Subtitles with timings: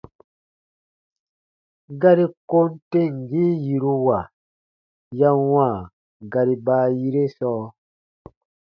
[2.01, 4.19] Gari kom temgii yiruwa
[5.19, 5.75] ya wãa
[6.31, 7.63] gari baayire sɔɔ.